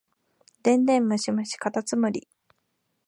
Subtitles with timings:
[0.63, 2.27] 電電ムシムシかたつむり